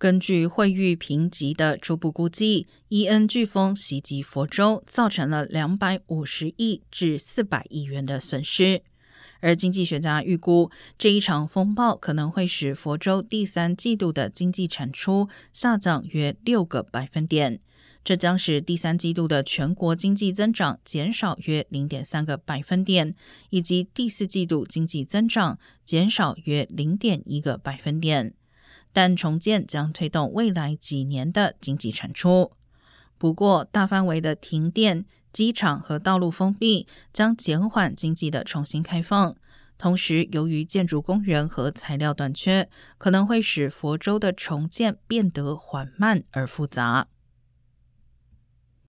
[0.00, 8.82] 根据惠誉评级的初步估计，伊恩飓风袭击佛州，造成了两百五十亿至四百亿元的损失。
[9.40, 17.60] 而经济学家预估，这一场风暴可能会使佛州第三季度的经济产出下降约六个百分点，
[18.02, 23.14] 这将使第三季度的全国经济增长减少约零点三个百分点，
[23.50, 28.32] 以及第四季度经济增长减少约零点一个百分点。
[28.92, 32.52] 但重建将推动未来几年的经济产出。
[33.18, 39.36] 不过，大范围的停电、机场和道路封闭将减缓经济的重新开放。
[39.76, 42.68] 同时，由于建筑工人和材料短缺，
[42.98, 47.08] 可能会使佛州的重建变得缓慢而复杂。